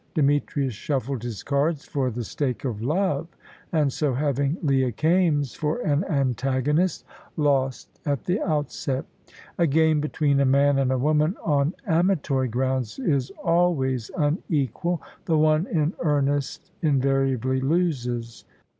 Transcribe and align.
Demetrius 0.15 0.73
shuffled 0.73 1.21
his 1.21 1.43
cards 1.43 1.85
for 1.85 2.09
the 2.09 2.23
stake 2.23 2.65
of 2.65 2.81
love, 2.81 3.27
and 3.71 3.93
so, 3.93 4.15
having 4.15 4.57
Leah 4.63 4.91
Kaimes 4.91 5.53
for 5.55 5.77
an 5.81 6.03
antagonist, 6.05 7.05
lost 7.37 7.87
at 8.03 8.23
the 8.25 8.41
outset. 8.41 9.05
A 9.59 9.67
game 9.67 10.01
between 10.01 10.39
a 10.39 10.43
man 10.45 10.79
and 10.79 10.91
a 10.91 10.97
woman, 10.97 11.37
on 11.43 11.75
amatory 11.85 12.47
grounds, 12.47 12.97
is 12.97 13.29
always 13.43 14.09
unequal. 14.17 15.03
The 15.25 15.37
one 15.37 15.67
in 15.67 15.93
earnest 15.99 16.71
invariably 16.81 17.59
loses. 17.61 18.43